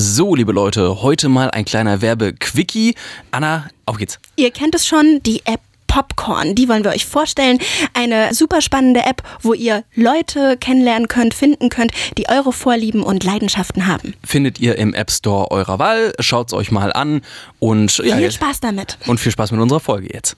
[0.00, 2.94] So, liebe Leute, heute mal ein kleiner Werbequickie.
[3.32, 4.20] Anna, auf geht's.
[4.36, 6.54] Ihr kennt es schon, die App Popcorn.
[6.54, 7.58] Die wollen wir euch vorstellen.
[7.94, 13.24] Eine super spannende App, wo ihr Leute kennenlernen könnt, finden könnt, die eure Vorlieben und
[13.24, 14.14] Leidenschaften haben.
[14.24, 16.12] Findet ihr im App Store eurer Wahl.
[16.20, 17.22] Schaut's euch mal an
[17.58, 18.98] und ja, Viel Spaß damit.
[19.08, 20.36] und viel Spaß mit unserer Folge jetzt.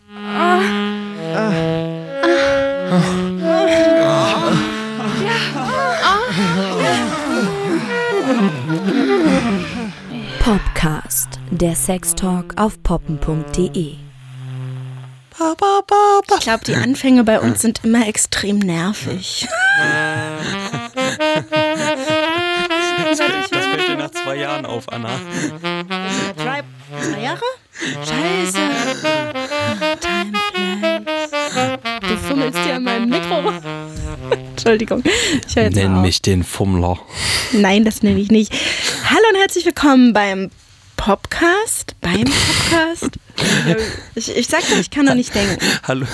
[2.90, 3.19] Popcast,
[11.60, 13.94] der Sextalk auf poppen.de.
[16.32, 19.46] Ich glaube, die Anfänge bei uns sind immer extrem nervig.
[23.04, 25.10] Das fällt, das fällt dir nach zwei Jahren auf, Anna.
[26.36, 26.62] Drei,
[27.12, 27.42] drei Jahre?
[27.78, 28.58] Scheiße.
[30.00, 31.30] Time flies.
[32.00, 33.52] Du fummelst dir an meinem Mikro.
[34.50, 35.02] Entschuldigung.
[35.46, 36.02] Ich Nenn auf.
[36.02, 36.98] mich den Fummler.
[37.52, 38.52] Nein, das nenne ich nicht.
[39.08, 40.50] Hallo und herzlich willkommen beim
[41.00, 41.96] Popcast.
[42.02, 43.10] Beim Popcast?
[44.14, 45.56] Ich, ich sag doch, ich kann doch nicht denken.
[45.84, 46.04] Hallo,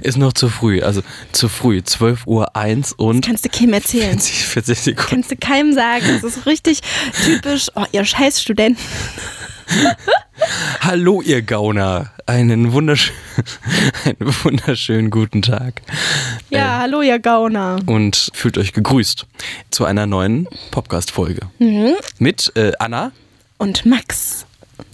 [0.00, 1.02] ist noch zu früh, also
[1.32, 4.18] zu früh, 12.01 Uhr eins und Kannst du Kim erzählen.
[4.18, 5.10] 40, 40 Sekunden.
[5.10, 6.06] Kannst du keinem sagen.
[6.08, 6.80] Das ist richtig
[7.26, 7.66] typisch.
[7.74, 8.80] Oh, ihr scheiß Studenten.
[10.80, 12.12] Hallo, ihr Gauner.
[12.24, 13.12] Einen, wundersch
[14.06, 15.82] einen wunderschönen guten Tag.
[16.48, 17.80] Ja, hallo, ihr Gauner.
[17.84, 19.26] Und fühlt euch gegrüßt
[19.70, 21.50] zu einer neuen Podcast-Folge.
[21.58, 21.96] Mhm.
[22.18, 23.12] Mit äh, Anna.
[23.62, 24.44] Und Max.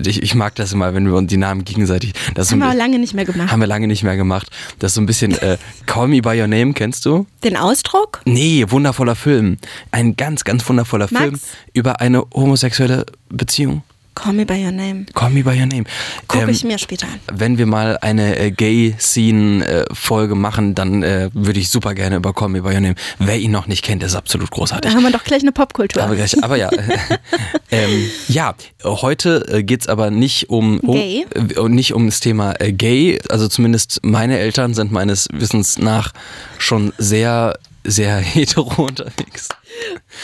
[0.05, 2.13] Ich, ich mag das immer, wenn wir uns die Namen gegenseitig.
[2.35, 3.51] Das so Haben ein wir auch bi- lange nicht mehr gemacht.
[3.51, 4.49] haben wir lange nicht mehr gemacht.
[4.79, 7.27] Das ist so ein bisschen äh, Call Me By Your Name, kennst du?
[7.43, 8.21] Den Ausdruck?
[8.27, 9.57] Nee, wundervoller Film.
[9.91, 11.23] Ein ganz, ganz wundervoller Max?
[11.25, 11.41] Film
[11.73, 13.83] über eine homosexuelle Beziehung.
[14.19, 15.07] Call me by your name.
[15.15, 15.85] Call Me By Your Name.
[16.27, 17.21] Gucke Ähm, ich mir später an.
[17.33, 22.49] wenn wir mal eine äh, Gay-Scene-Folge machen, dann äh, würde ich super gerne über Call
[22.49, 22.95] Me By Your Name.
[23.19, 24.91] Wer ihn noch nicht kennt, ist absolut großartig.
[24.91, 26.03] Da haben wir doch gleich eine Popkultur.
[26.03, 26.69] Aber, gleich, aber ja,
[27.71, 31.25] ähm, ja, heute äh, geht's aber nicht um, um Gay?
[31.35, 33.21] äh, nicht um das Thema äh, Gay.
[33.31, 36.13] Also zumindest meine Eltern sind meines Wissens nach
[36.59, 39.49] schon sehr, sehr hetero unterwegs.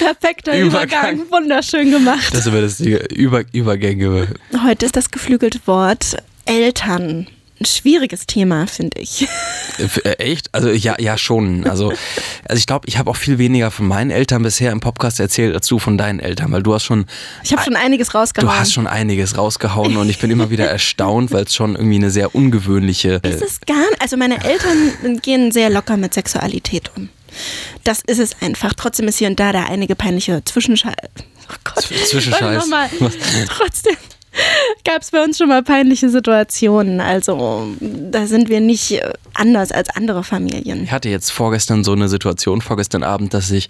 [0.05, 1.15] Perfekter Übergang.
[1.15, 1.31] Übergang.
[1.31, 2.35] Wunderschön gemacht.
[2.35, 4.29] Das über das die Über Übergänge.
[4.63, 7.27] Heute ist das geflügelte Wort Eltern.
[7.61, 9.27] Ein schwieriges Thema, finde ich.
[9.79, 10.49] Äh, Echt?
[10.53, 11.67] Also ja, ja schon.
[11.67, 11.93] Also,
[12.49, 15.55] also ich glaube, ich habe auch viel weniger von meinen Eltern bisher im Podcast erzählt
[15.55, 17.07] als du von deinen Eltern, weil du hast schon
[17.43, 18.53] Ich habe schon einiges rausgehauen.
[18.53, 21.97] Du hast schon einiges rausgehauen und ich bin immer wieder erstaunt, weil es schon irgendwie
[21.97, 23.21] eine sehr ungewöhnliche.
[23.23, 24.03] ist es gar nicht.
[24.03, 27.09] Also meine Eltern gehen sehr locker mit Sexualität um.
[27.85, 28.73] Das ist es einfach.
[28.75, 30.95] Trotzdem ist hier und da da einige peinliche Zwischenscheiß.
[31.51, 31.85] Oh Gott.
[31.85, 32.65] Zwischenscheiß.
[33.49, 33.97] Trotzdem
[34.85, 37.01] gab es bei uns schon mal peinliche Situationen.
[37.01, 40.85] Also da sind wir nicht äh, anders als andere Familien.
[40.85, 43.69] Ich hatte jetzt vorgestern so eine Situation, vorgestern Abend, dass ich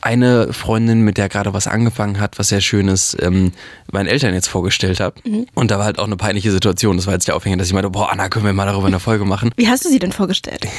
[0.00, 3.52] eine Freundin, mit der gerade was angefangen hat, was sehr Schönes, ähm,
[3.90, 5.16] meinen Eltern jetzt vorgestellt habe.
[5.24, 5.46] Mhm.
[5.54, 6.96] Und da war halt auch eine peinliche Situation.
[6.96, 9.00] Das war jetzt der Aufhänger, dass ich meinte, boah, Anna, können wir mal darüber eine
[9.00, 9.50] Folge machen?
[9.56, 10.66] Wie hast du sie denn vorgestellt?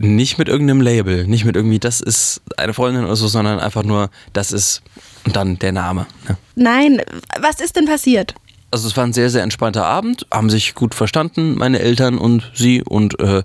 [0.00, 3.82] Nicht mit irgendeinem Label, nicht mit irgendwie, das ist eine Freundin oder so, sondern einfach
[3.82, 4.82] nur, das ist
[5.24, 6.06] und dann der Name.
[6.26, 6.36] Ne?
[6.54, 7.02] Nein,
[7.40, 8.34] was ist denn passiert?
[8.70, 12.50] Also es war ein sehr, sehr entspannter Abend, haben sich gut verstanden, meine Eltern und
[12.54, 12.82] sie.
[12.82, 13.42] Und äh,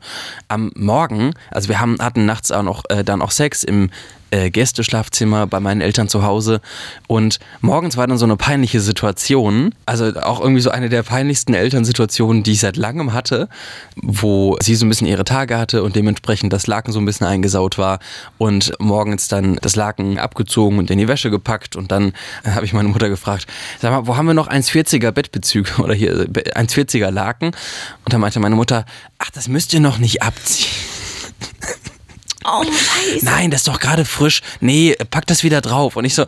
[0.49, 3.89] am Morgen, also wir haben, hatten nachts auch noch, äh, dann auch Sex im
[4.33, 6.59] äh, Gästeschlafzimmer bei meinen Eltern zu Hause.
[7.07, 11.53] Und morgens war dann so eine peinliche Situation, also auch irgendwie so eine der peinlichsten
[11.53, 13.47] Elternsituationen, die ich seit langem hatte,
[13.95, 17.27] wo sie so ein bisschen ihre Tage hatte und dementsprechend das Laken so ein bisschen
[17.27, 17.99] eingesaut war
[18.39, 22.13] und morgens dann das Laken abgezogen und in die Wäsche gepackt und dann
[22.43, 23.45] äh, habe ich meine Mutter gefragt,
[23.81, 27.49] sag mal, wo haben wir noch 1,40er Bettbezüge oder hier äh, 1,40er Laken?
[28.03, 28.85] Und dann meinte meine Mutter,
[29.19, 30.71] ach, das müsst ihr noch nicht abziehen.
[32.45, 33.25] Oh, scheiße.
[33.25, 34.41] Nein, das ist doch gerade frisch.
[34.59, 35.95] Nee, pack das wieder drauf.
[35.95, 36.23] Und ich so,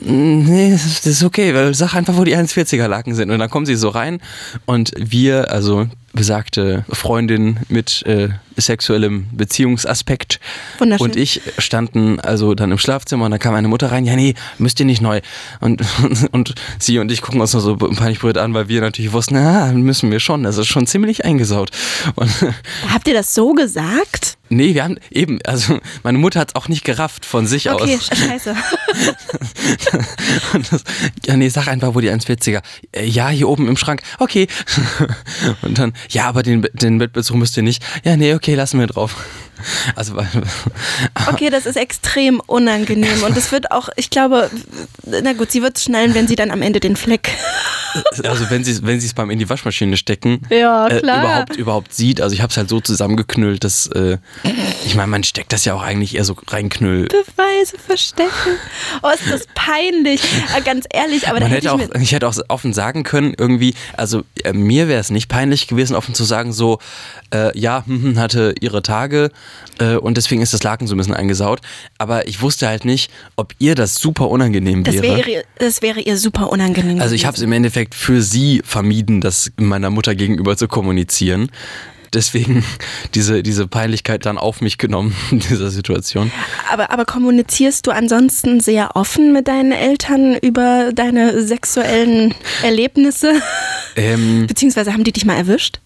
[0.00, 3.30] "Mm, nee, das ist- das ist okay, weil sag einfach, wo die 1,40er Laken sind.
[3.30, 4.20] Und dann kommen sie so rein
[4.66, 10.40] und wir, also besagte Freundin mit äh, sexuellem Beziehungsaspekt
[10.78, 14.34] und ich standen also dann im Schlafzimmer und dann kam meine Mutter rein, ja nee,
[14.58, 15.20] müsst ihr nicht neu.
[15.60, 15.82] Und,
[16.32, 19.72] und sie und ich gucken uns nur so peinlich an, weil wir natürlich wussten, na,
[19.72, 21.70] müssen wir schon, das ist schon ziemlich eingesaut.
[22.14, 22.30] Und
[22.92, 24.36] Habt ihr das so gesagt?
[24.50, 27.94] Nee, wir haben eben, also meine Mutter hat es auch nicht gerafft von sich Okay,
[27.94, 28.10] aus.
[28.10, 28.54] sch- scheiße.
[30.52, 30.84] Und das,
[31.24, 32.60] ja, nee, sag einfach, wo die 1,40er.
[32.92, 34.02] Äh, ja, hier oben im Schrank.
[34.18, 34.46] Okay.
[35.62, 37.82] Und dann, ja, aber den, den Bettbezug müsst ihr nicht.
[38.04, 39.16] Ja, nee, okay, lassen wir drauf.
[39.94, 40.14] Also,
[41.28, 44.50] Okay, das ist extrem unangenehm und es wird auch, ich glaube,
[45.04, 47.30] na gut, sie wird schnallen, wenn sie dann am Ende den Fleck
[48.24, 51.20] also wenn sie wenn sie es beim in die Waschmaschine stecken, Ja, äh, klar.
[51.22, 52.20] überhaupt überhaupt sieht.
[52.20, 54.16] Also ich habe es halt so zusammengeknüllt, dass äh,
[54.86, 57.08] ich meine, man steckt das ja auch eigentlich eher so reinknüll.
[57.08, 58.30] Beweise verstecken.
[59.02, 60.22] Oh, ist das peinlich.
[60.56, 63.34] Äh, Ganz ehrlich, aber da Man hätte ich auch, ich hätte auch offen sagen können,
[63.36, 66.78] irgendwie, also äh, mir wäre es nicht peinlich gewesen, offen zu sagen, so,
[67.32, 69.30] äh, ja, hm, hm, hatte ihre Tage
[69.78, 71.60] äh, und deswegen ist das Laken so ein bisschen eingesaut.
[71.98, 75.26] Aber ich wusste halt nicht, ob ihr das super unangenehm Das wäre.
[75.26, 77.00] wäre, das wäre ihr super unangenehm.
[77.00, 77.52] Also ich habe es gewesen.
[77.52, 81.50] im Endeffekt für sie vermieden, das meiner Mutter gegenüber zu kommunizieren.
[82.14, 82.64] Deswegen
[83.14, 86.30] diese, diese Peinlichkeit dann auf mich genommen in dieser Situation.
[86.70, 93.40] aber, aber kommunizierst du ansonsten sehr offen mit deinen Eltern über deine sexuellen Erlebnisse?
[93.96, 95.80] Ähm, Beziehungsweise haben die dich mal erwischt?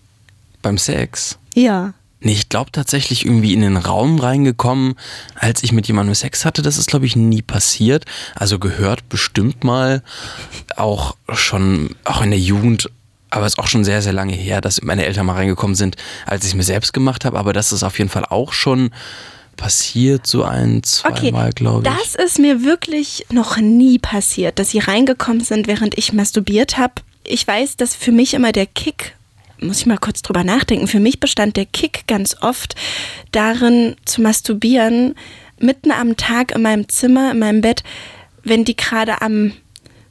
[0.66, 1.38] beim Sex.
[1.54, 1.94] Ja.
[2.18, 4.94] Nee, ich glaube tatsächlich irgendwie in den Raum reingekommen,
[5.36, 6.60] als ich mit jemandem Sex hatte.
[6.60, 8.04] Das ist, glaube ich, nie passiert.
[8.34, 10.02] Also gehört bestimmt mal
[10.76, 12.90] auch schon, auch in der Jugend,
[13.30, 15.96] aber ist auch schon sehr, sehr lange her, dass meine Eltern mal reingekommen sind,
[16.26, 17.38] als ich es mir selbst gemacht habe.
[17.38, 18.90] Aber das ist auf jeden Fall auch schon
[19.56, 21.96] passiert, so ein, Okay, zweimal, glaube ich.
[21.96, 26.94] das ist mir wirklich noch nie passiert, dass sie reingekommen sind, während ich masturbiert habe.
[27.24, 29.16] Ich weiß, dass für mich immer der Kick,
[29.58, 32.74] muss ich mal kurz drüber nachdenken, für mich bestand der Kick ganz oft
[33.32, 35.14] darin zu masturbieren,
[35.58, 37.82] mitten am Tag in meinem Zimmer, in meinem Bett,
[38.44, 39.52] wenn die gerade am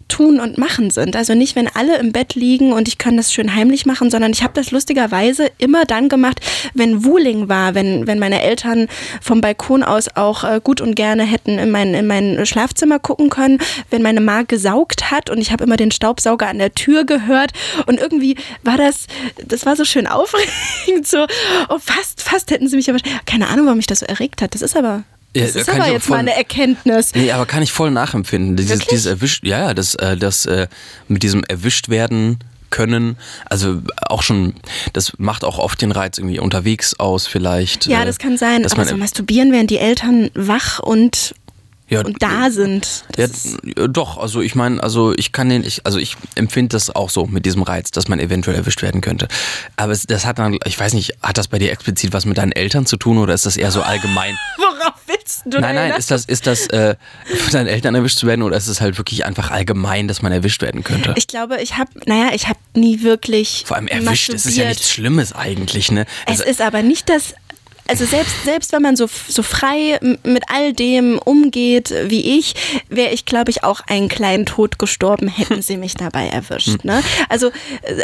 [0.07, 1.15] tun und machen sind.
[1.15, 4.31] Also nicht, wenn alle im Bett liegen und ich kann das schön heimlich machen, sondern
[4.31, 6.39] ich habe das lustigerweise immer dann gemacht,
[6.73, 8.87] wenn Wuling war, wenn, wenn meine Eltern
[9.21, 13.29] vom Balkon aus auch äh, gut und gerne hätten in mein, in mein Schlafzimmer gucken
[13.29, 13.59] können,
[13.89, 17.51] wenn meine Ma gesaugt hat und ich habe immer den Staubsauger an der Tür gehört
[17.85, 19.07] und irgendwie war das,
[19.45, 21.25] das war so schön aufregend, so,
[21.69, 24.53] oh, fast, fast hätten sie mich aber, keine Ahnung, warum mich das so erregt hat.
[24.53, 25.03] Das ist aber,
[25.35, 27.13] Ja, das ist aber jetzt voll- mal eine Erkenntnis.
[27.13, 28.55] Nee, aber kann ich voll nachempfinden.
[28.55, 28.89] Dieses, Wirklich?
[28.89, 30.67] dieses erwischt, ja, ja, das, äh, das äh,
[31.07, 32.39] mit diesem erwischt werden
[32.69, 33.15] können,
[33.49, 34.55] also auch schon,
[34.93, 37.85] das macht auch oft den Reiz irgendwie unterwegs aus vielleicht.
[37.85, 38.63] Ja, äh, das kann sein.
[38.63, 41.35] dass Aber man, so masturbieren, während die Eltern wach und,
[41.87, 43.05] ja, und da sind.
[43.15, 43.27] Ja,
[43.87, 47.27] doch, also ich meine, also ich kann den, ich, also ich empfinde das auch so
[47.27, 49.27] mit diesem Reiz, dass man eventuell erwischt werden könnte.
[49.77, 52.37] Aber es, das hat dann, ich weiß nicht, hat das bei dir explizit was mit
[52.39, 54.35] deinen Eltern zu tun oder ist das eher so allgemein?
[54.57, 56.95] worauf willst du Nein, nein, ist das, ist das äh,
[57.37, 60.31] von deinen Eltern erwischt zu werden oder ist es halt wirklich einfach allgemein, dass man
[60.31, 61.13] erwischt werden könnte?
[61.17, 63.63] Ich glaube, ich habe, naja, ich habe nie wirklich.
[63.65, 66.05] Vor allem erwischt, es ist ja nichts Schlimmes eigentlich, ne?
[66.25, 67.35] Es Also, ist aber nicht das.
[67.87, 72.55] Also selbst, selbst wenn man so, so frei mit all dem umgeht wie ich,
[72.89, 76.83] wäre ich, glaube ich, auch einen kleinen Tod gestorben, hätten sie mich dabei erwischt.
[76.83, 77.03] Ne?
[77.29, 77.51] Also,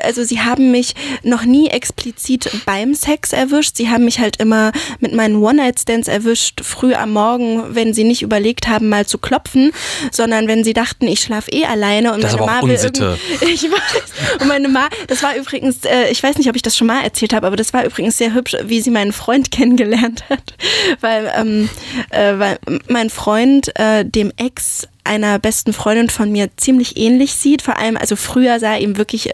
[0.04, 0.94] also sie haben mich
[1.24, 3.76] noch nie explizit beim Sex erwischt.
[3.76, 8.22] Sie haben mich halt immer mit meinen One-Night-Stands erwischt, früh am Morgen, wenn sie nicht
[8.22, 9.72] überlegt haben, mal zu klopfen,
[10.12, 12.76] sondern wenn sie dachten, ich schlafe eh alleine und Das meine aber auch Ma will
[12.76, 13.18] Unsitte.
[13.32, 14.42] irgendwie ich weiß.
[14.42, 17.04] Und meine Ma, das war übrigens, äh, ich weiß nicht, ob ich das schon mal
[17.04, 20.54] erzählt habe, aber das war übrigens sehr hübsch, wie sie meinen Freund kennengelernt hat.
[21.00, 21.70] Weil, ähm,
[22.10, 27.64] äh, weil mein Freund äh, dem Ex einer besten Freundin von mir ziemlich ähnlich sieht.
[27.64, 29.34] Vor allem, also früher sah er ihm wirklich äh,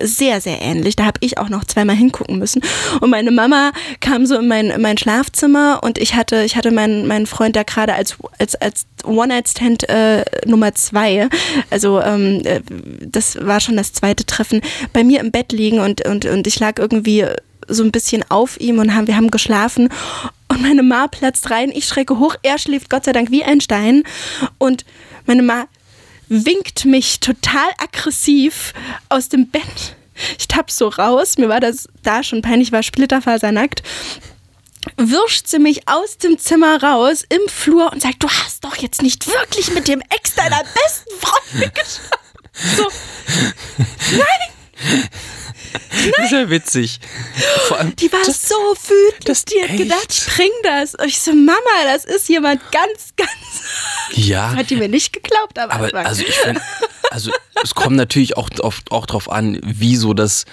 [0.00, 0.96] sehr, sehr ähnlich.
[0.96, 2.62] Da habe ich auch noch zweimal hingucken müssen.
[3.02, 6.70] Und meine Mama kam so in mein, in mein Schlafzimmer und ich hatte, ich hatte
[6.70, 11.28] meinen, meinen Freund da gerade als, als, als One-Night-Stand äh, Nummer zwei.
[11.68, 12.62] Also ähm, äh,
[13.00, 14.62] das war schon das zweite Treffen.
[14.94, 17.26] Bei mir im Bett liegen und, und, und ich lag irgendwie
[17.68, 19.88] so ein bisschen auf ihm und haben, wir haben geschlafen.
[20.48, 23.60] Und meine Ma platzt rein, ich schrecke hoch, er schläft Gott sei Dank wie ein
[23.60, 24.02] Stein.
[24.58, 24.84] Und
[25.26, 25.66] meine Ma
[26.28, 28.72] winkt mich total aggressiv
[29.08, 29.96] aus dem Bett.
[30.38, 33.82] Ich tapp so raus, mir war das da schon peinlich, ich war splitterfasernackt.
[34.96, 39.02] Wirscht sie mich aus dem Zimmer raus im Flur und sagt, du hast doch jetzt
[39.02, 42.28] nicht wirklich mit dem Ex deiner besten Freundin geschlafen.
[42.76, 42.88] So,
[46.16, 47.00] das ist ja witzig.
[47.66, 49.78] Vor allem, die war das, so wütend, das- die hat echt?
[49.78, 50.94] gedacht, spring das.
[50.94, 53.30] Und ich so, Mama, das ist jemand ganz, ganz...
[54.12, 56.06] ja, Hat die mir nicht geglaubt am aber Anfang.
[56.06, 56.60] also ich finde,
[57.10, 57.30] also
[57.62, 60.44] es kommt natürlich auch oft auch drauf an, wie so das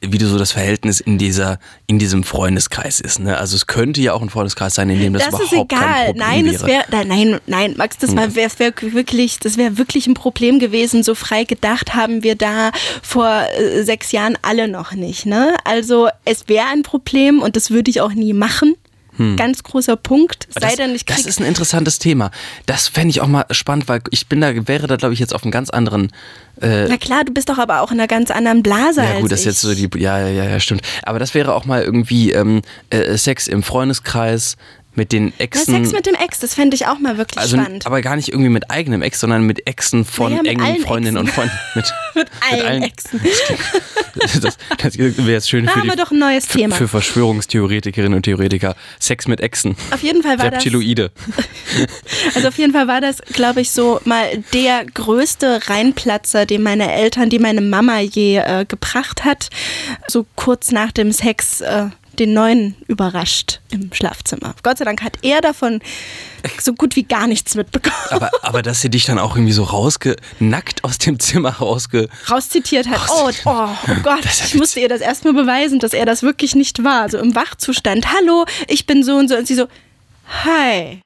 [0.00, 3.18] wie so das Verhältnis in dieser in diesem Freundeskreis ist.
[3.20, 3.36] Ne?
[3.36, 5.82] Also es könnte ja auch ein Freundeskreis sein, in dem das, das ist überhaupt kein
[5.82, 6.04] egal.
[6.06, 6.52] Problem Nein, wäre.
[6.54, 10.58] das wäre nein, nein, Max, das war wär, wär wirklich, das wäre wirklich ein Problem
[10.58, 11.02] gewesen.
[11.02, 12.70] So frei gedacht haben wir da
[13.02, 15.26] vor äh, sechs Jahren alle noch nicht.
[15.26, 15.56] Ne?
[15.64, 18.76] Also es wäre ein Problem und das würde ich auch nie machen.
[19.36, 20.46] Ganz großer Punkt.
[20.50, 22.30] Sei das, denn, ich das krieg ist ein interessantes Thema.
[22.66, 25.34] Das fände ich auch mal spannend, weil ich bin da, wäre da, glaube ich, jetzt
[25.34, 26.12] auf einem ganz anderen.
[26.60, 29.32] Äh, Na klar, du bist doch aber auch in einer ganz anderen Blase ja, gut,
[29.32, 29.88] das ist jetzt so die.
[29.98, 30.82] Ja, ja, ja, ja, stimmt.
[31.02, 34.56] Aber das wäre auch mal irgendwie ähm, äh, Sex im Freundeskreis
[34.96, 35.74] mit den Ja, Exen.
[35.74, 37.86] Sex mit dem Ex, das fände ich auch mal wirklich also, spannend.
[37.86, 40.80] aber gar nicht irgendwie mit eigenem Ex, sondern mit Exen von Naja, mit engen allen
[40.82, 41.30] Freundinnen und.
[41.30, 41.52] Freunden.
[41.74, 41.84] Mit,
[42.14, 43.20] mit allen, Exen.
[44.40, 46.74] Das, das wäre jetzt schön Da für, haben wir die, doch ein neues Thema.
[46.74, 48.74] für Verschwörungstheoretikerinnen und Theoretiker.
[48.98, 49.76] Sex mit Exen.
[49.90, 51.10] Auf jeden Fall war das, Reptiloide.
[52.34, 54.24] also auf jeden Fall war das, glaube ich, so mal
[54.54, 59.50] der größte Reinplatzer, den meine Eltern, die meine Mama je äh, gebracht hat.
[60.08, 61.86] So kurz nach dem Sex äh,
[62.16, 64.54] den neuen überrascht im Schlafzimmer.
[64.62, 65.80] Gott sei Dank hat er davon
[66.60, 67.96] so gut wie gar nichts mitbekommen.
[68.10, 72.08] Aber, aber dass sie dich dann auch irgendwie so rausge, nackt aus dem Zimmer rausge,
[72.30, 73.00] rauszitiert hat.
[73.10, 76.54] Oh, oh, oh Gott, ja ich musste ihr das erstmal beweisen, dass er das wirklich
[76.54, 77.08] nicht war.
[77.08, 78.12] So im Wachzustand.
[78.12, 79.36] Hallo, ich bin so und so.
[79.36, 79.66] Und sie so,
[80.44, 81.02] hi.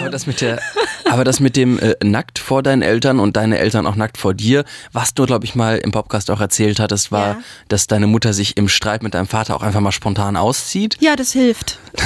[0.00, 0.60] Aber das mit der,
[1.10, 4.34] aber das mit dem äh, nackt vor deinen Eltern und deine Eltern auch nackt vor
[4.34, 7.36] dir, was du glaube ich mal im Podcast auch erzählt hattest, war, Ja.
[7.68, 10.96] dass deine Mutter sich im Streit mit deinem Vater auch einfach mal spontan auszieht.
[11.00, 11.78] Ja, das hilft.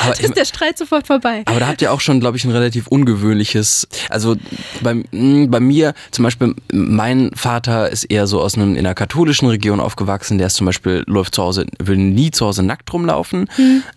[0.00, 1.42] Aber, Ist der Streit sofort vorbei.
[1.46, 3.86] aber da habt ihr auch schon, glaube ich, ein relativ ungewöhnliches.
[4.08, 4.36] Also
[4.82, 8.94] bei, mh, bei mir zum Beispiel, mein Vater ist eher so aus einem in einer
[8.94, 10.38] katholischen Region aufgewachsen.
[10.38, 13.48] Der ist zum Beispiel läuft zu Hause, will nie zu Hause nackt rumlaufen.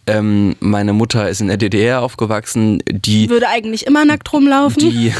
[0.08, 2.82] Ähm, meine Mutter ist in der DDR aufgewachsen.
[2.90, 4.80] Die Würde eigentlich immer nackt rumlaufen.
[4.80, 5.14] die,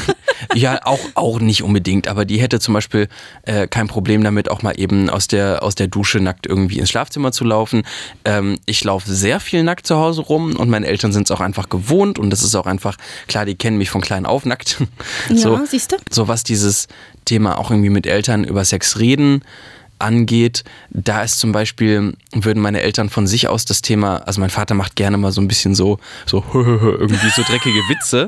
[0.54, 3.08] ja, auch, auch nicht unbedingt, aber die hätte zum Beispiel
[3.44, 6.90] äh, kein Problem damit, auch mal eben aus der, aus der Dusche nackt irgendwie ins
[6.90, 7.84] Schlafzimmer zu laufen.
[8.24, 11.42] Ähm, ich laufe sehr viel nackt zu Hause rum und meine Eltern sind es auch
[11.42, 12.98] einfach gewohnt und das ist auch einfach,
[13.28, 14.78] klar, die kennen mich von klein auf nackt.
[15.34, 15.98] so, Ja, siehst du?
[16.12, 16.88] So was dieses
[17.26, 19.42] Thema auch irgendwie mit Eltern über Sex reden
[20.00, 24.50] angeht, da ist zum Beispiel, würden meine Eltern von sich aus das Thema, also mein
[24.50, 28.28] Vater macht gerne mal so ein bisschen so, so irgendwie so dreckige Witze.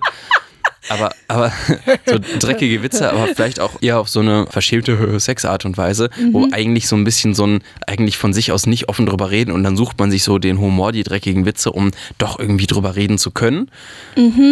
[0.89, 1.51] Aber, aber
[2.05, 6.47] so dreckige Witze, aber vielleicht auch eher auf so eine verschämte Sexart und Weise, wo
[6.51, 9.63] eigentlich so ein bisschen so ein, eigentlich von sich aus nicht offen drüber reden und
[9.63, 13.17] dann sucht man sich so den Humor, die dreckigen Witze, um doch irgendwie drüber reden
[13.17, 13.69] zu können.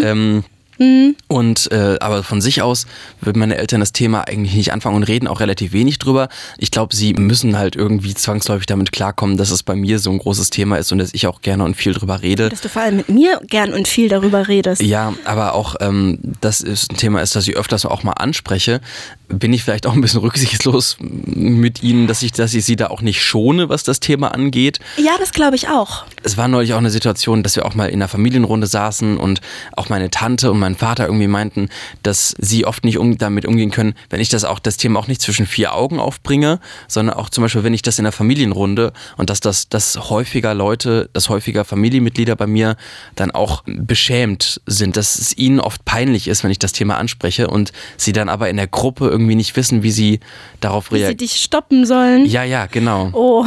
[0.04, 0.44] Ähm,
[0.78, 2.86] und äh, aber von sich aus
[3.22, 6.30] würden meine Eltern das Thema eigentlich nicht anfangen und reden auch relativ wenig drüber.
[6.58, 10.18] Ich glaube, sie müssen halt irgendwie zwangsläufig damit klarkommen, dass es bei mir so ein
[10.18, 12.50] großes Thema ist und dass ich auch gerne und viel drüber rede.
[12.50, 14.82] Dass du vor allem mit mir gern und viel darüber redest.
[14.82, 18.82] Ja, aber auch, ähm, das ist ein Thema ist, das ich öfters auch mal anspreche.
[19.28, 22.88] Bin ich vielleicht auch ein bisschen rücksichtslos mit ihnen, dass ich, dass ich sie da
[22.88, 24.80] auch nicht schone, was das Thema angeht.
[24.98, 26.06] Ja, das glaube ich auch.
[26.24, 29.42] Es war neulich auch eine Situation, dass wir auch mal in einer Familienrunde saßen und
[29.76, 31.70] auch meine Tante und mein Vater irgendwie meinten,
[32.04, 35.08] dass sie oft nicht um, damit umgehen können, wenn ich das auch, das Thema auch
[35.08, 38.94] nicht zwischen vier Augen aufbringe, sondern auch zum Beispiel, wenn ich das in der Familienrunde
[39.18, 42.78] und dass das, dass häufiger Leute, dass häufiger Familienmitglieder bei mir
[43.16, 47.48] dann auch beschämt sind, dass es ihnen oft peinlich ist, wenn ich das Thema anspreche
[47.48, 50.20] und sie dann aber in der Gruppe irgendwie nicht wissen, wie sie
[50.62, 51.18] darauf Wie sie reagieren.
[51.18, 52.26] dich stoppen sollen.
[52.26, 53.10] Ja, ja, genau.
[53.14, 53.46] Oh,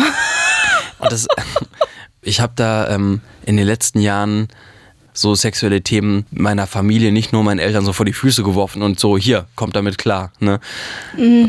[0.99, 1.27] Und das,
[2.23, 4.49] ich habe da ähm, in den letzten Jahren
[5.21, 9.01] so sexuelle Themen meiner Familie, nicht nur meinen Eltern, so vor die Füße geworfen und
[9.01, 10.33] so, hier, kommt damit klar.
[10.41, 10.61] Ne?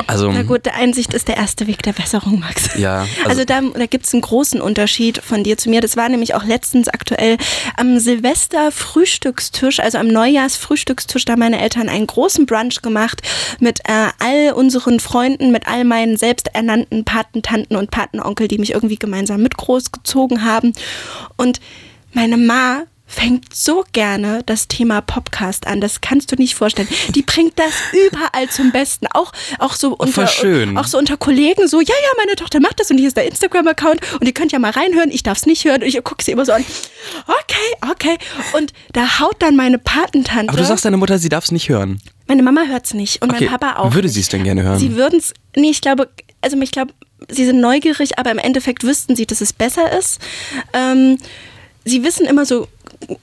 [0.08, 2.78] Also, na gut, der Einsicht ist der erste Weg der Besserung, Max.
[2.78, 5.82] ja, also, Also, da, da gibt es einen großen Unterschied von dir zu mir.
[5.82, 7.38] Das war nämlich auch letztens aktuell
[7.78, 13.22] am Silvester-Frühstückstisch, also am Neujahrs-Frühstückstisch, da meine Eltern einen großen Brunch gemacht
[13.60, 18.98] mit äh, all unseren Freunden, mit all meinen selbsternannten Patentanten und Patenonkel, die mich irgendwie
[18.98, 20.74] gemeinsam mit großgezogen haben.
[21.38, 21.60] Und
[22.14, 25.82] meine Ma fängt so gerne das Thema Podcast an.
[25.82, 26.88] Das kannst du nicht vorstellen.
[27.16, 29.08] Die bringt das überall zum Besten.
[29.13, 30.24] Auch, auch so unter,
[30.75, 33.25] auch so unter Kollegen so, ja, ja, meine Tochter macht das und hier ist der
[33.25, 35.10] Instagram-Account und ihr könnt ja mal reinhören.
[35.10, 36.63] Ich darf es nicht hören und ich gucke sie immer so an.
[37.28, 38.18] Okay, okay.
[38.54, 40.50] Und da haut dann meine Patentante.
[40.50, 42.00] aber du sagst deiner Mutter, sie darf es nicht hören.
[42.28, 43.96] meine Mama hört es nicht und Okay, mein Papa auch.
[43.96, 44.78] würde sie es denn gerne hören?
[44.78, 46.10] Sie würden es, nee, ich glaube,
[46.42, 46.94] also ich glaube,
[47.28, 50.20] sie sind neugierig, aber im Endeffekt wüssten sie, dass es besser ist.
[50.74, 51.18] Ähm,
[51.86, 52.68] sie wissen immer so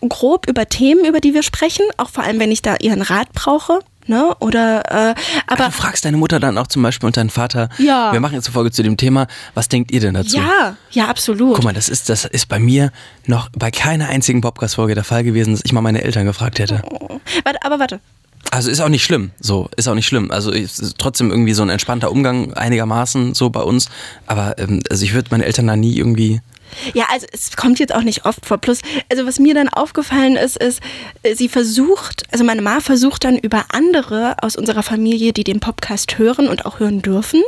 [0.09, 3.33] grob über Themen, über die wir sprechen, auch vor allem, wenn ich da ihren Rat
[3.33, 3.81] brauche.
[4.09, 4.37] Ne?
[4.39, 5.15] Oder, äh,
[5.49, 8.13] aber du fragst deine Mutter dann auch zum Beispiel und deinen Vater, Ja.
[8.13, 10.37] wir machen jetzt eine Folge zu dem Thema, was denkt ihr denn dazu?
[10.37, 11.57] ja, ja, absolut.
[11.57, 12.93] Guck mal, das ist, das ist bei mir
[13.27, 16.83] noch bei keiner einzigen Podcast-Folge der Fall gewesen, dass ich mal meine Eltern gefragt hätte.
[17.45, 17.99] Warte, aber warte.
[18.53, 20.31] Also ist auch nicht schlimm, so ist auch nicht schlimm.
[20.31, 23.89] Also es ist trotzdem irgendwie so ein entspannter Umgang einigermaßen so bei uns.
[24.29, 26.41] Aber ähm, also ich würde meine Eltern da nie irgendwie.
[26.95, 28.59] Ja, also es kommt jetzt auch nicht oft vor.
[28.59, 28.81] Plus,
[29.11, 30.81] also was mir dann aufgefallen ist, ist,
[31.23, 35.61] äh, sie versucht, also meine Ma versucht dann über andere aus unserer Familie, die den
[35.61, 37.43] Podcast hören und auch hören dürfen,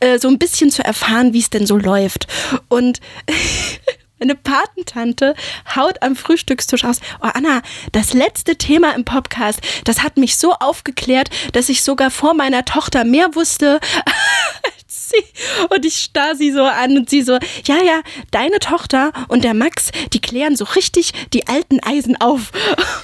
[0.00, 2.26] äh, so ein bisschen zu erfahren, wie es denn so läuft.
[2.68, 3.00] Und
[4.20, 5.34] meine Patentante
[5.74, 7.00] haut am Frühstückstisch aus.
[7.22, 7.62] Oh Anna,
[7.92, 12.64] das letzte Thema im Podcast, das hat mich so aufgeklärt, dass ich sogar vor meiner
[12.64, 13.80] Tochter mehr wusste
[14.90, 15.24] sie.
[15.68, 19.54] Und ich starr sie so an und sie so, ja, ja, deine Tochter und der
[19.54, 22.52] Max, die klären so richtig die alten Eisen auf.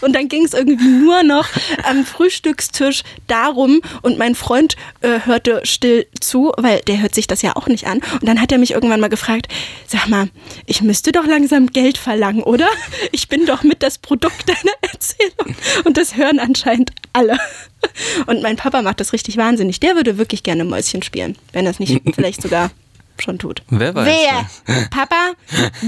[0.01, 1.49] Und dann ging es irgendwie nur noch
[1.85, 7.43] am Frühstückstisch darum und mein Freund äh, hörte still zu, weil der hört sich das
[7.43, 8.01] ja auch nicht an.
[8.13, 9.49] Und dann hat er mich irgendwann mal gefragt,
[9.87, 10.29] sag mal,
[10.67, 12.69] ich müsste doch langsam Geld verlangen, oder?
[13.13, 15.57] Ich bin doch mit das Produkt deiner Erzählung.
[15.85, 17.39] Und das hören anscheinend alle.
[18.27, 19.81] Und mein Papa macht das richtig wahnsinnig.
[19.81, 22.71] Der würde wirklich gerne Mäuschen spielen, wenn er es nicht vielleicht sogar
[23.19, 23.63] schon tut.
[23.71, 24.07] Wer weiß.
[24.67, 24.87] Wer?
[24.91, 25.33] Papa,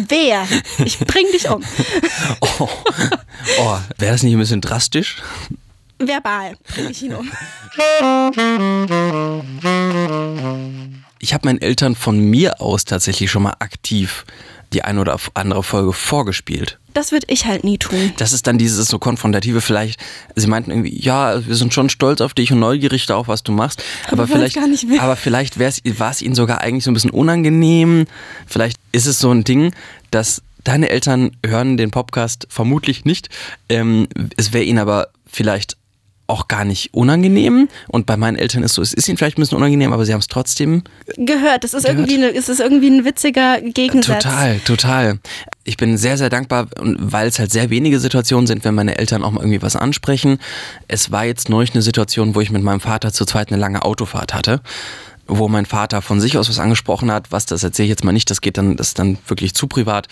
[0.08, 0.46] wer?
[0.84, 1.62] Ich bring dich um.
[2.40, 2.68] Oh,
[3.60, 5.16] oh wäre das nicht ein bisschen drastisch?
[5.98, 7.30] Verbal bring ich ihn um.
[11.18, 14.24] Ich habe meinen Eltern von mir aus tatsächlich schon mal aktiv
[14.72, 16.78] die eine oder andere Folge vorgespielt.
[16.94, 18.12] Das würde ich halt nie tun.
[18.16, 20.00] Das ist dann dieses so konfrontative vielleicht.
[20.34, 23.52] Sie meinten irgendwie, ja, wir sind schon stolz auf dich und neugierig darauf, was du
[23.52, 23.82] machst.
[24.06, 24.98] Aber, Aber vielleicht, gar nicht will.
[24.98, 28.06] aber vielleicht war es ihnen sogar eigentlich so ein bisschen unangenehm.
[28.46, 29.72] Vielleicht ist es so ein Ding,
[30.10, 33.28] dass deine Eltern hören den Podcast vermutlich nicht.
[33.68, 35.76] Ähm, es wäre ihnen aber vielleicht
[36.28, 37.68] auch gar nicht unangenehm.
[37.88, 40.12] Und bei meinen Eltern ist so, es ist ihnen vielleicht ein bisschen unangenehm, aber sie
[40.12, 40.84] haben es trotzdem
[41.16, 41.64] Gehört.
[41.64, 41.98] Das ist Gehört.
[41.98, 44.22] irgendwie, eine, es ist irgendwie ein witziger Gegensatz.
[44.22, 45.18] Total, total.
[45.64, 48.98] Ich bin sehr, sehr dankbar, und weil es halt sehr wenige Situationen sind, wenn meine
[48.98, 50.38] Eltern auch mal irgendwie was ansprechen.
[50.86, 53.82] Es war jetzt neulich eine Situation, wo ich mit meinem Vater zu zweit eine lange
[53.82, 54.60] Autofahrt hatte
[55.28, 58.12] wo mein Vater von sich aus was angesprochen hat, was das erzähle ich jetzt mal
[58.12, 60.08] nicht, das geht dann, das ist dann wirklich zu privat,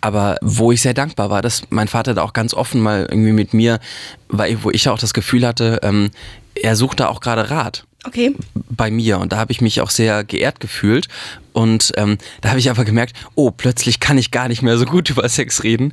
[0.00, 3.32] aber wo ich sehr dankbar war, dass mein Vater da auch ganz offen mal irgendwie
[3.32, 3.80] mit mir,
[4.28, 6.10] weil, wo ich auch das Gefühl hatte, ähm,
[6.54, 8.34] er sucht da auch gerade Rat Okay.
[8.54, 11.08] bei mir und da habe ich mich auch sehr geehrt gefühlt
[11.52, 14.84] und ähm, da habe ich aber gemerkt, oh, plötzlich kann ich gar nicht mehr so
[14.84, 15.92] gut über Sex reden.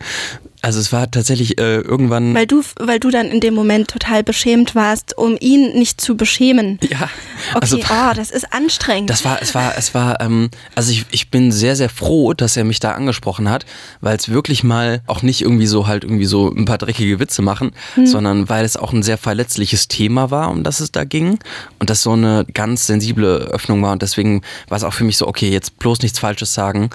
[0.65, 2.33] Also es war tatsächlich äh, irgendwann...
[2.33, 6.17] Weil du, weil du dann in dem Moment total beschämt warst, um ihn nicht zu
[6.17, 6.79] beschämen.
[6.89, 7.07] ja,
[7.53, 9.11] Okay, also oh, das ist anstrengend.
[9.11, 12.57] Das war, es war, es war, ähm, also ich, ich bin sehr, sehr froh, dass
[12.57, 13.67] er mich da angesprochen hat,
[14.01, 17.43] weil es wirklich mal auch nicht irgendwie so halt irgendwie so ein paar dreckige Witze
[17.43, 17.71] machen,
[18.03, 21.37] sondern weil es auch ein sehr verletzliches Thema war, um das es da ging
[21.79, 25.17] und das so eine ganz sensible Öffnung war und deswegen war es auch für mich
[25.17, 26.89] so, okay, jetzt bloß nichts Falsches sagen,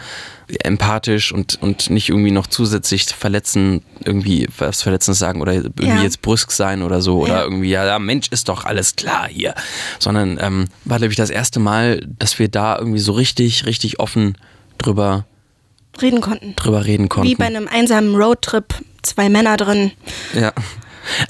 [0.59, 6.02] empathisch und, und nicht irgendwie noch zusätzlich verletzen, irgendwie was Verletzendes sagen oder irgendwie Ja.
[6.02, 7.42] jetzt brüsk sein oder so oder Ja.
[7.45, 9.54] irgendwie, ja, Mensch, ist doch alles klar hier.
[9.99, 14.00] Sondern ähm, war, glaube ich, das erste Mal, dass wir da irgendwie so richtig, richtig
[14.00, 14.36] offen
[14.78, 15.26] drüber,
[16.00, 16.54] Reden konnten.
[16.56, 17.28] drüber reden konnten.
[17.28, 19.91] Wie bei einem einsamen Roadtrip, zwei Männer drin.
[20.34, 20.52] Ja.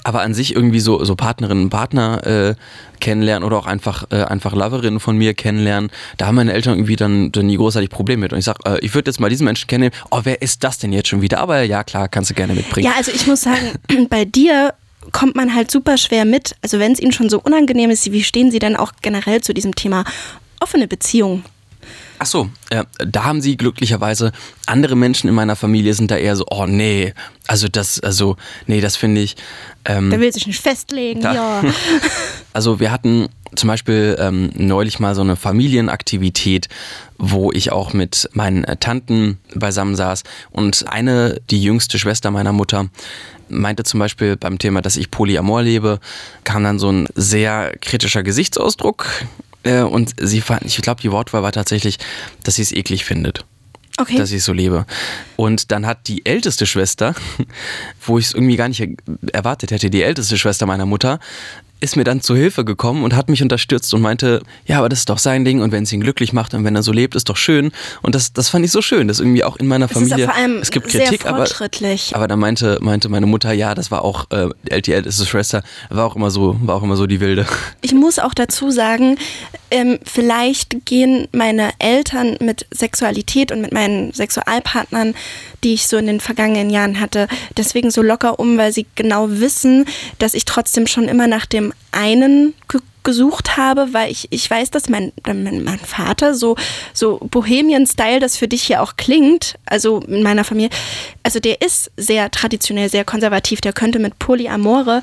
[0.03, 2.55] Aber an sich irgendwie so, so Partnerinnen und Partner äh,
[2.99, 6.95] kennenlernen oder auch einfach, äh, einfach Loverinnen von mir kennenlernen, da haben meine Eltern irgendwie
[6.95, 8.33] dann, dann nie großartig Probleme mit.
[8.33, 10.77] Und ich sag, äh, ich würde jetzt mal diesen Menschen kennenlernen, oh, wer ist das
[10.77, 11.39] denn jetzt schon wieder?
[11.39, 12.87] Aber ja, klar, kannst du gerne mitbringen.
[12.87, 13.73] Ja, also ich muss sagen,
[14.09, 14.73] bei dir
[15.11, 16.55] kommt man halt super schwer mit.
[16.61, 19.53] Also wenn es Ihnen schon so unangenehm ist, wie stehen Sie denn auch generell zu
[19.53, 20.03] diesem Thema
[20.59, 21.43] offene Beziehung?
[22.23, 24.31] Ach so, äh, da haben sie glücklicherweise
[24.67, 27.15] andere Menschen in meiner Familie sind da eher so, oh nee,
[27.47, 29.35] also das, also nee, das finde ich.
[29.85, 31.63] Ähm, Der will sich nicht festlegen, Da- ja.
[32.53, 36.67] Also wir hatten zum Beispiel ähm, neulich mal so eine Familienaktivität,
[37.17, 42.89] wo ich auch mit meinen Tanten beisammen saß und eine, die jüngste Schwester meiner Mutter,
[43.49, 45.99] meinte zum Beispiel beim Thema, dass ich Polyamor lebe,
[46.43, 49.07] kam dann so ein sehr kritischer Gesichtsausdruck
[49.63, 51.97] äh, und sie fand, ich glaube, die Wortwahl war tatsächlich,
[52.43, 53.45] dass sie es eklig findet
[53.97, 54.17] Okay.
[54.17, 54.85] dass ich so lebe.
[55.35, 57.13] Und dann hat die älteste Schwester,
[58.05, 58.81] wo ich es irgendwie gar nicht
[59.33, 61.19] erwartet hätte, die älteste Schwester meiner Mutter,
[61.81, 64.99] ist mir dann zu Hilfe gekommen und hat mich unterstützt und meinte, ja, aber das
[64.99, 67.15] ist doch sein Ding und wenn es ihn glücklich macht und wenn er so lebt,
[67.15, 67.71] ist doch schön.
[68.01, 70.25] Und das, das fand ich so schön, dass irgendwie auch in meiner es ist Familie,
[70.25, 72.15] vor allem es gibt Kritik, aber, fortschrittlich.
[72.15, 74.49] aber da meinte, meinte meine Mutter, ja, das war auch, äh,
[74.81, 77.45] die älteste Schwester, war auch immer so, war auch immer so die Wilde.
[77.81, 79.17] Ich muss auch dazu sagen,
[79.71, 85.15] ähm, vielleicht gehen meine Eltern mit Sexualität und mit meinen Sexualpartnern,
[85.63, 89.29] die ich so in den vergangenen Jahren hatte, deswegen so locker um, weil sie genau
[89.29, 89.85] wissen,
[90.19, 94.69] dass ich trotzdem schon immer nach dem einen ge gesucht habe, weil ich, ich weiß,
[94.71, 96.55] dass mein, mein, mein Vater so,
[96.93, 100.69] so Bohemian-Style, das für dich hier auch klingt, also in meiner Familie,
[101.23, 105.01] also der ist sehr traditionell, sehr konservativ, der könnte mit Polyamore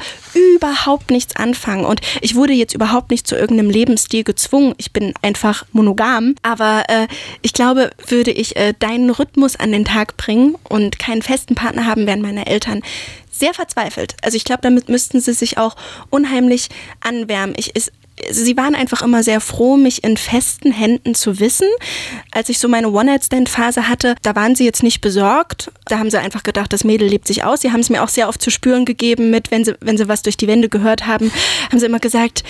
[0.54, 1.84] überhaupt nichts anfangen.
[1.84, 6.84] Und ich wurde jetzt überhaupt nicht zu irgendeinem Lebensstil gezwungen, ich bin einfach monogam, aber
[6.88, 7.08] äh,
[7.42, 11.84] ich glaube, würde ich äh, deinen Rhythmus an den Tag bringen und keinen festen Partner
[11.86, 12.82] haben, wären meine Eltern
[13.38, 14.16] sehr verzweifelt.
[14.22, 15.76] Also ich glaube, damit müssten sie sich auch
[16.10, 16.68] unheimlich
[17.00, 17.54] anwärmen.
[17.56, 17.92] Ich, ist,
[18.30, 21.68] sie waren einfach immer sehr froh, mich in festen Händen zu wissen.
[22.30, 25.70] Als ich so meine One-Night-Stand-Phase hatte, da waren sie jetzt nicht besorgt.
[25.86, 27.60] Da haben sie einfach gedacht, das Mädel lebt sich aus.
[27.60, 30.08] Sie haben es mir auch sehr oft zu spüren gegeben mit, wenn sie, wenn sie
[30.08, 31.30] was durch die Wände gehört haben,
[31.70, 32.44] haben sie immer gesagt,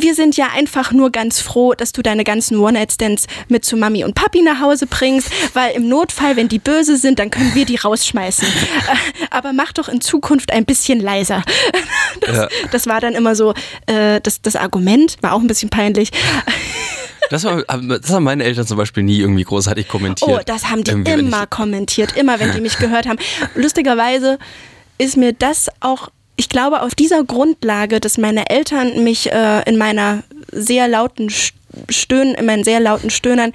[0.00, 4.04] wir sind ja einfach nur ganz froh, dass du deine ganzen One-Night-Stands mit zu Mami
[4.04, 7.64] und Papi nach Hause bringst, weil im Notfall, wenn die böse sind, dann können wir
[7.64, 8.48] die rausschmeißen.
[8.88, 11.42] Äh, aber mach doch in Zukunft ein bisschen leiser.
[12.20, 12.48] Das, ja.
[12.72, 13.54] das war dann immer so
[13.86, 16.10] äh, das, das Argument, war auch ein bisschen peinlich.
[17.30, 20.30] Das, war, das, haben meine Eltern zum Beispiel nie irgendwie großartig kommentiert.
[20.30, 23.18] Oh, das haben die irgendwie, immer kommentiert, immer wenn die mich gehört haben.
[23.54, 24.38] Lustigerweise
[24.96, 26.08] ist mir das auch
[26.38, 30.22] ich glaube, auf dieser Grundlage, dass meine Eltern mich äh, in meiner
[30.52, 31.30] sehr lauten
[31.88, 33.52] Stöhnen, in meinen sehr lauten Stöhnern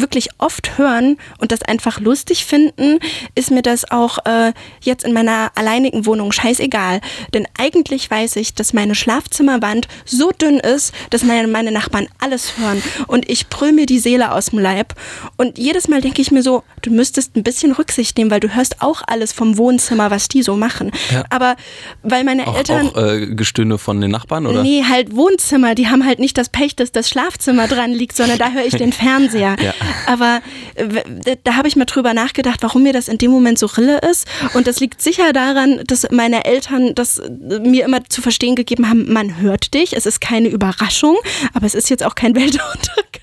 [0.00, 2.98] wirklich oft hören und das einfach lustig finden,
[3.34, 7.00] ist mir das auch äh, jetzt in meiner alleinigen Wohnung scheißegal.
[7.34, 12.58] Denn eigentlich weiß ich, dass meine Schlafzimmerwand so dünn ist, dass meine, meine Nachbarn alles
[12.58, 14.94] hören und ich brüll mir die Seele aus dem Leib.
[15.36, 18.54] Und jedes Mal denke ich mir so, du müsstest ein bisschen Rücksicht nehmen, weil du
[18.54, 20.90] hörst auch alles vom Wohnzimmer, was die so machen.
[21.12, 21.24] Ja.
[21.30, 21.56] Aber
[22.02, 22.88] weil meine auch, Eltern...
[22.88, 24.62] Auch äh, Gestöhne von den Nachbarn, oder?
[24.62, 25.74] Nee, halt Wohnzimmer.
[25.74, 28.76] Die haben halt nicht das Pech, dass das Schlafzimmer dran liegt, sondern da höre ich
[28.76, 29.56] den Fernseher.
[29.60, 29.74] Ja.
[30.06, 30.40] Aber
[30.74, 33.98] äh, da habe ich mal drüber nachgedacht, warum mir das in dem Moment so Rille
[34.10, 34.26] ist.
[34.54, 38.88] Und das liegt sicher daran, dass meine Eltern das äh, mir immer zu verstehen gegeben
[38.88, 41.16] haben, man hört dich, es ist keine Überraschung,
[41.54, 43.22] aber es ist jetzt auch kein Weltuntergang.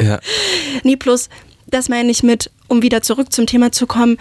[0.00, 0.20] Ja.
[0.82, 1.28] Nee, plus,
[1.66, 4.18] das meine ich mit, um wieder zurück zum Thema zu kommen,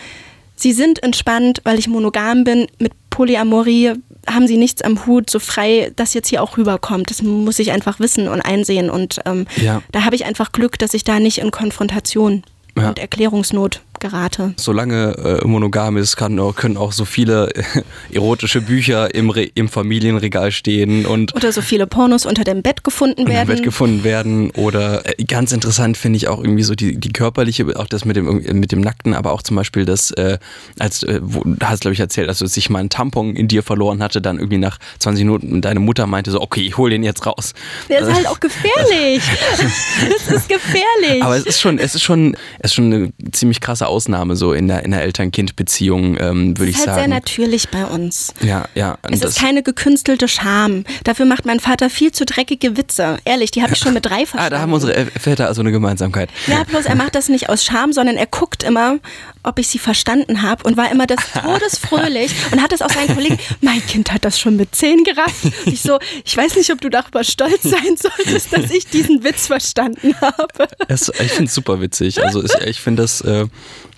[0.56, 2.68] sie sind entspannt, weil ich monogam bin.
[2.80, 3.94] Mit Polyamorie
[4.30, 7.10] haben sie nichts am Hut, so frei das jetzt hier auch rüberkommt.
[7.10, 8.90] Das muss ich einfach wissen und einsehen.
[8.90, 9.82] Und ähm, ja.
[9.92, 12.44] da habe ich einfach Glück, dass ich da nicht in Konfrontation
[12.78, 12.90] ja.
[12.90, 14.54] und Erklärungsnot gerate.
[14.58, 17.64] Solange äh, monogam ist, kann, können auch so viele äh,
[18.12, 22.84] erotische Bücher im, Re im Familienregal stehen und oder so viele Pornos unter dem Bett
[22.84, 23.48] gefunden werden.
[23.48, 27.66] Bett gefunden werden oder äh, ganz interessant finde ich auch irgendwie so die, die körperliche,
[27.80, 30.38] auch das mit dem mit dem Nackten, aber auch zum Beispiel das, äh,
[30.80, 33.64] als äh, wo, hast glaube ich erzählt, dass du sich mal einen Tampon in dir
[33.64, 37.04] verloren hatte, dann irgendwie nach 20 Minuten deine Mutter meinte so, okay, ich hol den
[37.04, 37.54] jetzt raus.
[37.88, 39.24] Der ist halt auch gefährlich.
[40.10, 41.24] das ist gefährlich.
[41.24, 44.54] Aber es ist schon, es ist schon, es ist schon eine ziemlich krasse Ausnahme so
[44.54, 47.00] in der, in der Eltern-Kind-Beziehung, ähm, würde ich halt sagen.
[47.00, 48.34] sehr natürlich bei uns.
[48.42, 48.98] Ja, ja.
[49.04, 50.84] Es ist keine gekünstelte Scham.
[51.04, 53.18] Dafür macht mein Vater viel zu dreckige Witze.
[53.26, 54.46] Ehrlich, die habe ich schon mit drei verstanden.
[54.46, 56.30] Ah, da haben unsere Väter also eine Gemeinsamkeit.
[56.48, 58.98] Ja, bloß er macht das nicht aus Scham, sondern er guckt immer,
[59.44, 63.14] ob ich sie verstanden habe und war immer das todesfröhlich und hat es auch seinen
[63.14, 65.48] Kollegen, mein Kind hat das schon mit zehn gerafft.
[65.66, 69.48] Ich so, ich weiß nicht, ob du darüber stolz sein solltest, dass ich diesen Witz
[69.48, 70.68] verstanden habe.
[70.88, 72.24] Es, ich finde es super witzig.
[72.24, 73.48] Also ich finde das, äh,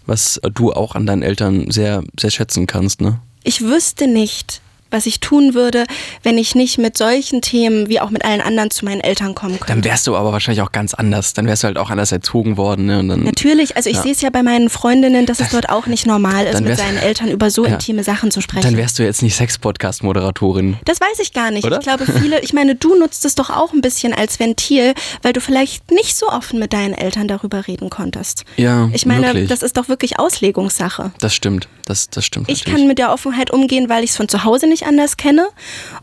[0.05, 3.19] was du auch an deinen Eltern sehr, sehr schätzen kannst, ne?
[3.43, 4.61] Ich wüsste nicht,
[4.93, 5.85] was ich tun würde,
[6.21, 9.59] wenn ich nicht mit solchen Themen wie auch mit allen anderen zu meinen Eltern kommen
[9.59, 9.73] könnte.
[9.73, 11.33] Dann wärst du aber wahrscheinlich auch ganz anders.
[11.33, 12.85] Dann wärst du halt auch anders erzogen worden.
[12.85, 13.05] Ne?
[13.05, 14.03] Dann, Natürlich, also ich ja.
[14.03, 16.97] sehe es ja bei meinen Freundinnen, dass es dort auch nicht normal ist, mit seinen
[16.97, 17.73] Eltern über so ja.
[17.73, 18.63] intime Sachen zu sprechen.
[18.63, 20.77] Dann wärst du jetzt nicht Sex-Podcast-Moderatorin.
[20.85, 21.65] Das weiß ich gar nicht.
[21.65, 21.77] Oder?
[21.77, 25.33] Ich glaube, viele, ich meine, du nutzt es doch auch ein bisschen als Ventil, weil
[25.33, 28.43] du vielleicht nicht so offen mit deinen Eltern darüber reden konntest.
[28.57, 29.49] Ja, Ich meine, wirklich.
[29.49, 31.11] das ist doch wirklich Auslegungssache.
[31.19, 32.49] Das stimmt, das, das stimmt.
[32.49, 32.79] Ich natürlich.
[32.79, 35.47] kann mit der Offenheit umgehen, weil ich es von zu Hause nicht anders kenne.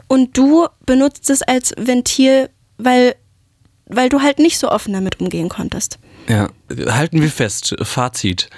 [0.08, 3.14] Und du benutzt es als Ventil, weil,
[3.86, 5.98] weil du halt nicht so offen damit umgehen konntest.
[6.28, 6.48] Ja,
[6.86, 8.50] halten wir fest, Fazit.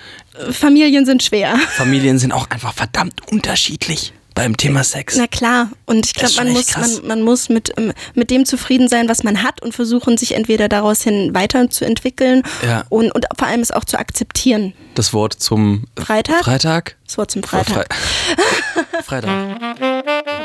[0.50, 1.56] Familien sind schwer.
[1.56, 5.16] Familien sind auch einfach verdammt unterschiedlich beim Thema Sex.
[5.16, 8.88] Na klar, und ich glaube, man muss, man, man, muss mit, ähm, mit dem zufrieden
[8.88, 12.84] sein, was man hat und versuchen, sich entweder daraus hin weiterzuentwickeln ja.
[12.88, 14.72] und, und vor allem es auch zu akzeptieren.
[14.94, 16.44] Das Wort zum äh, Freitag?
[16.44, 16.96] Freitag?
[17.06, 17.94] Das Wort zum Freitag.
[17.94, 19.76] Fre Freitag.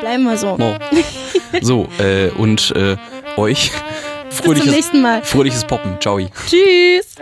[0.02, 0.58] Bleiben wir so.
[0.58, 0.78] No.
[1.62, 2.97] So, äh, und äh,
[3.38, 3.71] euch
[4.30, 5.23] fröhliches, Bis zum nächsten Mal.
[5.23, 5.97] fröhliches Poppen.
[6.00, 6.19] Ciao.
[6.47, 7.15] Tschüss.